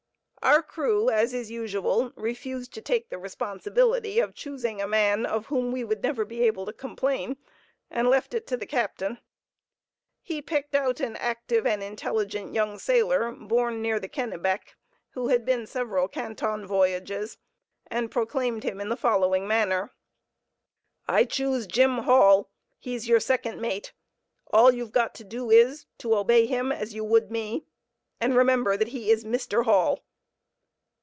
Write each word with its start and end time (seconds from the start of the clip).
Our 0.43 0.63
crew, 0.63 1.11
as 1.11 1.35
is 1.35 1.51
usual, 1.51 2.13
refused 2.15 2.73
to 2.73 2.81
take 2.81 3.09
the 3.09 3.19
responsibility 3.19 4.19
of 4.19 4.33
choosing 4.33 4.81
a 4.81 4.87
man 4.87 5.23
of 5.23 5.45
whom 5.45 5.71
we 5.71 5.83
would 5.83 6.01
never 6.01 6.25
be 6.25 6.41
able 6.45 6.65
to 6.65 6.73
complain, 6.73 7.37
and 7.91 8.09
left 8.09 8.33
it 8.33 8.47
to 8.47 8.57
the 8.57 8.65
captain. 8.65 9.19
He 10.19 10.41
picked 10.41 10.73
out 10.73 10.99
an 10.99 11.15
active 11.17 11.67
and 11.67 11.83
intelligent 11.83 12.55
young 12.55 12.79
sailor 12.79 13.31
born 13.31 13.83
near 13.83 13.99
the 13.99 14.09
Kennebec, 14.09 14.75
who 15.11 15.27
had 15.27 15.45
been 15.45 15.67
several 15.67 16.07
Canton 16.07 16.65
voyages, 16.65 17.37
and 17.85 18.09
proclaimed 18.09 18.63
him 18.63 18.81
in 18.81 18.89
the 18.89 18.97
following 18.97 19.47
manner: 19.47 19.93
"I 21.07 21.23
choose 21.25 21.67
Jim 21.67 21.99
Hall—he's 21.99 23.07
your 23.07 23.19
second 23.19 23.61
mate. 23.61 23.93
All 24.47 24.73
you've 24.73 24.91
got 24.91 25.13
to 25.15 25.23
do 25.23 25.51
is, 25.51 25.85
to 25.99 26.15
obey 26.15 26.47
him 26.47 26.71
as 26.71 26.95
you 26.95 27.03
would 27.03 27.29
me; 27.29 27.67
and 28.19 28.35
remember 28.35 28.75
that 28.75 28.87
he 28.87 29.11
is 29.11 29.23
Mr. 29.23 29.65
Hall." 29.65 30.03